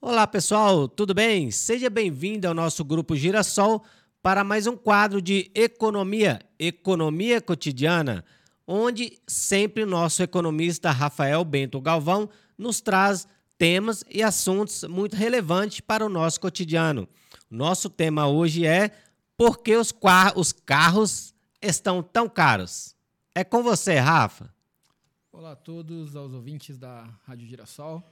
Olá 0.00 0.28
pessoal, 0.28 0.86
tudo 0.86 1.12
bem? 1.12 1.50
Seja 1.50 1.90
bem-vindo 1.90 2.46
ao 2.46 2.54
nosso 2.54 2.84
grupo 2.84 3.16
Girassol 3.16 3.84
para 4.22 4.44
mais 4.44 4.68
um 4.68 4.76
quadro 4.76 5.20
de 5.20 5.50
economia, 5.52 6.38
economia 6.56 7.40
cotidiana, 7.40 8.24
onde 8.64 9.18
sempre 9.26 9.84
nosso 9.84 10.22
economista 10.22 10.92
Rafael 10.92 11.44
Bento 11.44 11.80
Galvão 11.80 12.30
nos 12.56 12.80
traz 12.80 13.26
temas 13.58 14.04
e 14.08 14.22
assuntos 14.22 14.84
muito 14.84 15.16
relevantes 15.16 15.80
para 15.80 16.06
o 16.06 16.08
nosso 16.08 16.40
cotidiano. 16.40 17.08
Nosso 17.50 17.90
tema 17.90 18.28
hoje 18.28 18.64
é 18.64 18.92
por 19.36 19.58
que 19.58 19.74
os, 19.74 19.92
os 20.36 20.52
carros 20.52 21.34
estão 21.60 22.04
tão 22.04 22.28
caros? 22.28 22.94
É 23.34 23.42
com 23.42 23.64
você, 23.64 23.96
Rafa. 23.98 24.54
Olá 25.32 25.52
a 25.52 25.56
todos, 25.56 26.14
aos 26.14 26.32
ouvintes 26.32 26.78
da 26.78 27.10
Rádio 27.26 27.48
Girassol. 27.48 28.08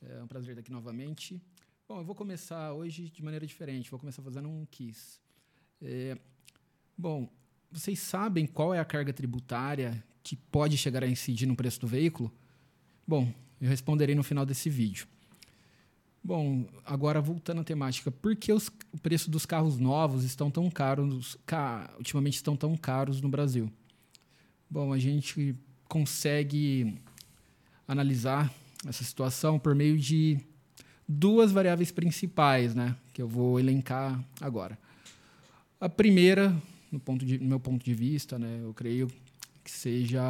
É 0.00 0.22
um 0.22 0.26
prazer 0.28 0.50
estar 0.50 0.60
aqui 0.60 0.70
novamente. 0.70 1.40
Bom, 1.88 1.98
eu 1.98 2.04
vou 2.04 2.14
começar 2.14 2.72
hoje 2.72 3.10
de 3.10 3.22
maneira 3.22 3.46
diferente. 3.46 3.90
Vou 3.90 3.98
começar 3.98 4.22
fazendo 4.22 4.48
um 4.48 4.64
quiz. 4.64 5.20
É, 5.82 6.16
bom, 6.96 7.28
vocês 7.70 7.98
sabem 7.98 8.46
qual 8.46 8.72
é 8.72 8.78
a 8.78 8.84
carga 8.84 9.12
tributária 9.12 10.02
que 10.22 10.36
pode 10.36 10.78
chegar 10.78 11.02
a 11.02 11.08
incidir 11.08 11.46
no 11.46 11.56
preço 11.56 11.80
do 11.80 11.86
veículo? 11.86 12.32
Bom, 13.06 13.32
eu 13.60 13.68
responderei 13.68 14.14
no 14.14 14.22
final 14.22 14.46
desse 14.46 14.70
vídeo. 14.70 15.08
Bom, 16.22 16.66
agora 16.84 17.20
voltando 17.20 17.62
à 17.62 17.64
temática, 17.64 18.10
por 18.10 18.36
que 18.36 18.52
os, 18.52 18.70
o 18.92 18.98
preço 18.98 19.30
dos 19.30 19.44
carros 19.44 19.78
novos 19.78 20.22
estão 20.22 20.50
tão 20.50 20.70
caros, 20.70 21.36
ca, 21.44 21.92
ultimamente 21.96 22.34
estão 22.34 22.56
tão 22.56 22.76
caros 22.76 23.20
no 23.20 23.28
Brasil? 23.28 23.72
Bom, 24.70 24.92
a 24.92 24.98
gente 24.98 25.56
consegue 25.88 27.00
analisar 27.86 28.52
essa 28.86 29.02
situação 29.04 29.58
por 29.58 29.74
meio 29.74 29.98
de 29.98 30.38
duas 31.06 31.50
variáveis 31.50 31.90
principais, 31.90 32.74
né, 32.74 32.94
que 33.12 33.22
eu 33.22 33.28
vou 33.28 33.58
elencar 33.58 34.22
agora. 34.40 34.78
A 35.80 35.88
primeira, 35.88 36.54
no, 36.92 37.00
ponto 37.00 37.24
de, 37.24 37.38
no 37.38 37.46
meu 37.46 37.60
ponto 37.60 37.84
de 37.84 37.94
vista, 37.94 38.38
né, 38.38 38.60
eu 38.62 38.74
creio 38.74 39.10
que 39.64 39.70
seja 39.70 40.22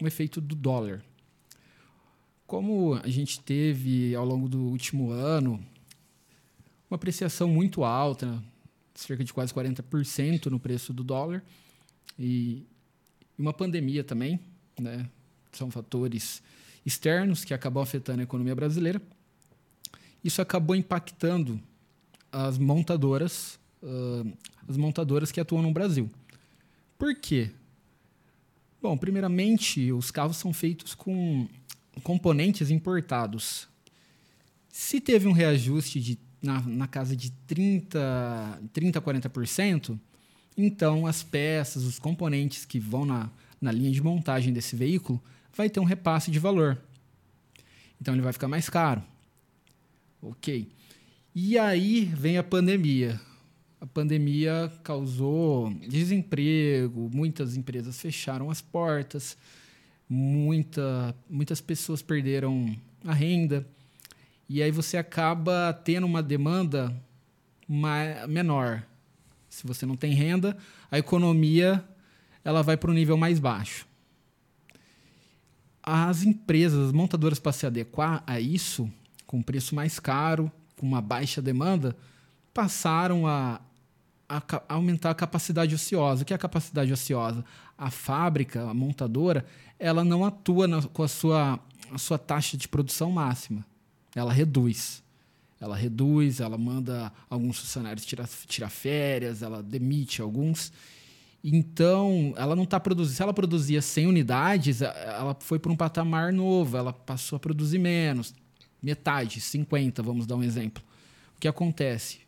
o 0.00 0.06
efeito 0.06 0.40
do 0.40 0.54
dólar. 0.54 1.02
Como 2.46 2.94
a 2.94 3.08
gente 3.08 3.40
teve 3.40 4.14
ao 4.14 4.24
longo 4.24 4.48
do 4.48 4.60
último 4.60 5.10
ano 5.10 5.64
uma 6.90 6.96
apreciação 6.96 7.48
muito 7.48 7.84
alta, 7.84 8.42
cerca 8.94 9.24
de 9.24 9.32
quase 9.32 9.52
40% 9.52 10.46
no 10.46 10.60
preço 10.60 10.92
do 10.92 11.02
dólar, 11.02 11.42
e 12.18 12.66
uma 13.38 13.52
pandemia 13.52 14.04
também, 14.04 14.38
né? 14.78 15.08
São 15.52 15.70
fatores 15.70 16.42
externos 16.84 17.44
que 17.44 17.54
acabam 17.54 17.82
afetando 17.82 18.20
a 18.20 18.24
economia 18.24 18.54
brasileira. 18.54 19.00
Isso 20.24 20.40
acabou 20.40 20.74
impactando 20.74 21.60
as 22.30 22.58
montadoras, 22.58 23.58
uh, 23.82 24.32
as 24.68 24.76
montadoras 24.76 25.30
que 25.30 25.40
atuam 25.40 25.62
no 25.62 25.72
Brasil. 25.72 26.10
Por 26.98 27.14
quê? 27.14 27.50
Bom, 28.80 28.96
primeiramente, 28.96 29.92
os 29.92 30.10
carros 30.10 30.36
são 30.36 30.52
feitos 30.52 30.94
com 30.94 31.48
componentes 32.02 32.70
importados. 32.70 33.68
Se 34.68 35.00
teve 35.00 35.28
um 35.28 35.32
reajuste 35.32 36.00
de, 36.00 36.18
na, 36.40 36.60
na 36.62 36.88
casa 36.88 37.14
de 37.14 37.30
30, 37.46 38.62
30 38.72 38.98
a 38.98 39.02
40%, 39.02 39.98
então 40.56 41.06
as 41.06 41.22
peças, 41.22 41.84
os 41.84 41.98
componentes 41.98 42.64
que 42.64 42.78
vão 42.80 43.04
na, 43.04 43.30
na 43.60 43.70
linha 43.70 43.90
de 43.90 44.02
montagem 44.02 44.52
desse 44.52 44.74
veículo 44.74 45.22
vai 45.54 45.68
ter 45.68 45.80
um 45.80 45.84
repasse 45.84 46.30
de 46.30 46.38
valor. 46.38 46.78
Então 48.00 48.14
ele 48.14 48.22
vai 48.22 48.32
ficar 48.32 48.48
mais 48.48 48.68
caro. 48.68 49.02
Ok. 50.20 50.68
E 51.34 51.58
aí 51.58 52.04
vem 52.04 52.38
a 52.38 52.42
pandemia. 52.42 53.20
A 53.80 53.86
pandemia 53.86 54.72
causou 54.82 55.72
desemprego, 55.88 57.10
muitas 57.12 57.56
empresas 57.56 58.00
fecharam 58.00 58.50
as 58.50 58.60
portas, 58.60 59.36
muita, 60.08 61.14
muitas 61.28 61.60
pessoas 61.60 62.00
perderam 62.00 62.76
a 63.04 63.12
renda. 63.12 63.66
E 64.48 64.62
aí 64.62 64.70
você 64.70 64.96
acaba 64.96 65.72
tendo 65.72 66.06
uma 66.06 66.22
demanda 66.22 66.94
menor. 68.28 68.84
Se 69.48 69.66
você 69.66 69.84
não 69.84 69.96
tem 69.96 70.12
renda, 70.12 70.56
a 70.90 70.98
economia 70.98 71.84
ela 72.44 72.62
vai 72.62 72.76
para 72.76 72.90
o 72.90 72.94
nível 72.94 73.16
mais 73.16 73.38
baixo 73.38 73.86
as 75.82 76.22
empresas, 76.22 76.88
as 76.88 76.92
montadoras, 76.92 77.38
para 77.38 77.52
se 77.52 77.66
adequar 77.66 78.22
a 78.26 78.38
isso, 78.38 78.90
com 79.26 79.42
preço 79.42 79.74
mais 79.74 79.98
caro, 79.98 80.50
com 80.78 80.86
uma 80.86 81.00
baixa 81.00 81.42
demanda, 81.42 81.96
passaram 82.54 83.26
a, 83.26 83.60
a, 84.28 84.36
a 84.68 84.74
aumentar 84.74 85.10
a 85.10 85.14
capacidade 85.14 85.74
ociosa. 85.74 86.22
O 86.22 86.24
que 86.24 86.32
é 86.32 86.36
a 86.36 86.38
capacidade 86.38 86.92
ociosa? 86.92 87.44
A 87.76 87.90
fábrica, 87.90 88.62
a 88.68 88.74
montadora, 88.74 89.44
ela 89.78 90.04
não 90.04 90.24
atua 90.24 90.68
na, 90.68 90.82
com 90.82 91.02
a 91.02 91.08
sua, 91.08 91.58
a 91.90 91.98
sua 91.98 92.18
taxa 92.18 92.56
de 92.56 92.68
produção 92.68 93.10
máxima. 93.10 93.64
Ela 94.14 94.32
reduz. 94.32 95.02
Ela 95.60 95.76
reduz, 95.76 96.40
ela 96.40 96.58
manda 96.58 97.12
alguns 97.30 97.58
funcionários 97.58 98.04
tirar, 98.04 98.28
tirar 98.46 98.68
férias, 98.68 99.42
ela 99.42 99.62
demite 99.62 100.20
alguns 100.20 100.72
então, 101.42 102.32
ela 102.36 102.54
não 102.54 102.62
está 102.62 102.78
produzindo. 102.78 103.16
Se 103.16 103.22
ela 103.22 103.34
produzia 103.34 103.82
100 103.82 104.06
unidades, 104.06 104.80
ela 104.80 105.36
foi 105.40 105.58
para 105.58 105.72
um 105.72 105.76
patamar 105.76 106.32
novo, 106.32 106.76
ela 106.76 106.92
passou 106.92 107.36
a 107.36 107.40
produzir 107.40 107.78
menos. 107.78 108.34
Metade, 108.80 109.40
50, 109.40 110.02
vamos 110.02 110.26
dar 110.26 110.36
um 110.36 110.42
exemplo. 110.42 110.82
O 111.36 111.40
que 111.40 111.48
acontece? 111.48 112.20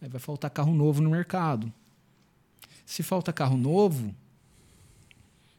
Aí 0.00 0.08
vai 0.08 0.20
faltar 0.20 0.50
carro 0.50 0.74
novo 0.74 1.02
no 1.02 1.10
mercado. 1.10 1.72
Se 2.84 3.02
falta 3.02 3.32
carro 3.32 3.56
novo, 3.56 4.14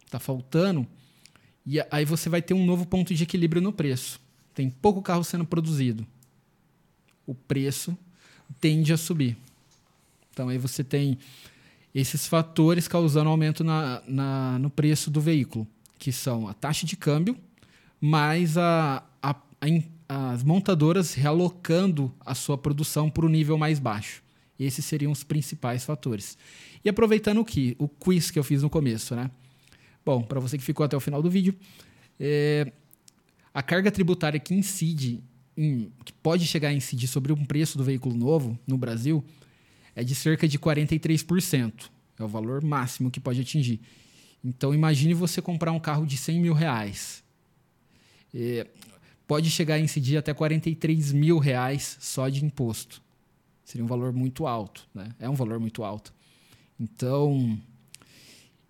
está 0.05 0.19
faltando, 0.19 0.87
e 1.65 1.81
aí 1.91 2.05
você 2.05 2.29
vai 2.29 2.41
ter 2.41 2.53
um 2.53 2.65
novo 2.65 2.85
ponto 2.85 3.13
de 3.13 3.23
equilíbrio 3.23 3.61
no 3.61 3.73
preço. 3.73 4.21
Tem 4.53 4.69
pouco 4.69 5.01
carro 5.01 5.23
sendo 5.25 5.43
produzido. 5.43 6.07
O 7.25 7.35
preço 7.35 7.97
tende 8.61 8.93
a 8.93 8.97
subir. 8.97 9.37
Então 10.31 10.47
aí 10.47 10.57
você 10.57 10.83
tem 10.83 11.17
esses 11.93 12.27
fatores 12.27 12.87
causando 12.87 13.29
aumento 13.29 13.63
na, 13.63 14.01
na, 14.07 14.59
no 14.59 14.69
preço 14.69 15.09
do 15.09 15.19
veículo, 15.19 15.67
que 15.97 16.11
são 16.11 16.47
a 16.47 16.53
taxa 16.53 16.85
de 16.85 16.95
câmbio, 16.95 17.35
mais 17.99 18.57
a, 18.57 19.03
a, 19.21 19.35
a, 20.09 20.31
as 20.31 20.43
montadoras 20.43 21.13
realocando 21.13 22.13
a 22.25 22.35
sua 22.35 22.57
produção 22.57 23.09
para 23.09 23.25
o 23.25 23.29
nível 23.29 23.57
mais 23.57 23.79
baixo. 23.79 24.23
Esses 24.59 24.85
seriam 24.85 25.11
os 25.11 25.23
principais 25.23 25.83
fatores. 25.83 26.37
E 26.83 26.89
aproveitando 26.89 27.39
o, 27.39 27.45
que, 27.45 27.75
o 27.77 27.87
quiz 27.87 28.31
que 28.31 28.39
eu 28.39 28.43
fiz 28.43 28.63
no 28.63 28.69
começo, 28.69 29.15
né? 29.15 29.29
Bom, 30.05 30.21
para 30.21 30.39
você 30.39 30.57
que 30.57 30.63
ficou 30.63 30.85
até 30.85 30.95
o 30.95 30.99
final 30.99 31.21
do 31.21 31.29
vídeo, 31.29 31.53
é, 32.19 32.71
a 33.53 33.61
carga 33.61 33.91
tributária 33.91 34.39
que 34.39 34.53
incide, 34.53 35.23
em, 35.55 35.91
que 36.05 36.13
pode 36.13 36.45
chegar 36.45 36.69
a 36.69 36.73
incidir 36.73 37.07
sobre 37.07 37.33
um 37.33 37.43
preço 37.43 37.77
do 37.77 37.83
veículo 37.83 38.15
novo 38.15 38.57
no 38.65 38.77
Brasil, 38.77 39.23
é 39.97 40.03
de 40.03 40.13
cerca 40.13 40.47
de 40.47 40.59
43%. 40.59 41.89
É 42.19 42.23
o 42.23 42.27
valor 42.27 42.63
máximo 42.63 43.09
que 43.09 43.19
pode 43.19 43.41
atingir. 43.41 43.81
Então, 44.45 44.71
imagine 44.71 45.15
você 45.15 45.41
comprar 45.41 45.71
um 45.71 45.79
carro 45.79 46.05
de 46.05 46.15
100 46.15 46.39
mil 46.39 46.53
reais. 46.53 47.23
É, 48.31 48.67
pode 49.27 49.49
chegar 49.49 49.73
a 49.73 49.79
incidir 49.79 50.15
até 50.15 50.35
43 50.35 51.11
mil 51.13 51.39
reais 51.39 51.97
só 51.99 52.29
de 52.29 52.45
imposto. 52.45 53.01
Seria 53.65 53.83
um 53.83 53.87
valor 53.87 54.13
muito 54.13 54.45
alto. 54.45 54.87
Né? 54.93 55.09
É 55.19 55.27
um 55.27 55.33
valor 55.33 55.59
muito 55.59 55.83
alto. 55.83 56.13
Então, 56.79 57.59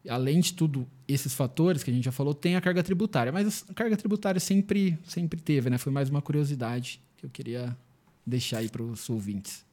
além 0.07 0.39
de 0.39 0.53
tudo, 0.53 0.87
esses 1.09 1.33
fatores 1.33 1.83
que 1.83 1.91
a 1.91 1.93
gente 1.93 2.05
já 2.05 2.11
falou, 2.13 2.33
tem 2.33 2.55
a 2.55 2.61
carga 2.61 2.81
tributária. 2.81 3.33
Mas 3.33 3.65
a 3.69 3.73
carga 3.73 3.97
tributária 3.97 4.39
sempre, 4.39 4.97
sempre 5.03 5.41
teve, 5.41 5.69
né? 5.69 5.77
Foi 5.77 5.91
mais 5.91 6.09
uma 6.09 6.21
curiosidade 6.21 7.01
que 7.17 7.25
eu 7.25 7.29
queria 7.29 7.77
deixar 8.25 8.59
aí 8.59 8.69
para 8.69 8.81
os 8.81 9.09
ouvintes. 9.09 9.66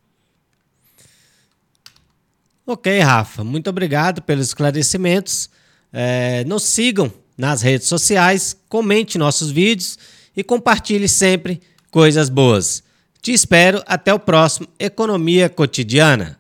Ok, 2.67 2.99
Rafa, 3.01 3.45
muito 3.45 3.69
obrigado 3.69 4.23
pelos 4.23 4.47
esclarecimentos. 4.47 5.51
É, 5.93 6.45
nos 6.45 6.63
sigam 6.63 7.13
nas 7.37 7.61
redes 7.61 7.89
sociais, 7.89 8.57
comente 8.71 9.19
nossos 9.19 9.51
vídeos 9.51 9.99
e 10.35 10.43
compartilhe 10.43 11.07
sempre 11.07 11.61
coisas 11.91 12.31
boas. 12.31 12.83
Te 13.21 13.33
espero 13.33 13.83
até 13.87 14.15
o 14.15 14.19
próximo 14.19 14.67
Economia 14.79 15.49
Cotidiana. 15.51 16.39